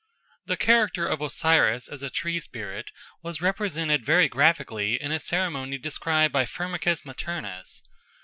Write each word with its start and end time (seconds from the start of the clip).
The 0.47 0.57
character 0.57 1.05
of 1.05 1.21
Osiris 1.21 1.87
as 1.87 2.01
a 2.01 2.09
tree 2.09 2.39
spirit 2.39 2.89
was 3.21 3.39
represented 3.39 4.03
very 4.03 4.27
graphically 4.27 4.99
in 4.99 5.11
a 5.11 5.19
ceremony 5.19 5.77
described 5.77 6.31
by 6.33 6.45
Firmicus 6.45 7.05
Maternus. 7.05 7.83